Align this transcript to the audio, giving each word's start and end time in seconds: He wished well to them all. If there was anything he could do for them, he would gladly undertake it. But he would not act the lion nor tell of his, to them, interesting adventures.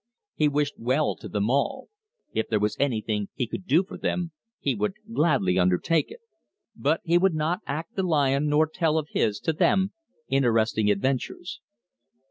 He 0.33 0.47
wished 0.47 0.79
well 0.79 1.15
to 1.17 1.29
them 1.29 1.51
all. 1.51 1.89
If 2.33 2.47
there 2.47 2.59
was 2.59 2.75
anything 2.79 3.29
he 3.35 3.45
could 3.45 3.67
do 3.67 3.83
for 3.83 3.99
them, 3.99 4.31
he 4.59 4.73
would 4.73 4.95
gladly 5.13 5.59
undertake 5.59 6.09
it. 6.09 6.21
But 6.75 7.01
he 7.03 7.19
would 7.19 7.35
not 7.35 7.59
act 7.67 7.95
the 7.97 8.01
lion 8.01 8.47
nor 8.49 8.65
tell 8.65 8.97
of 8.97 9.09
his, 9.11 9.39
to 9.41 9.53
them, 9.53 9.93
interesting 10.27 10.89
adventures. 10.89 11.61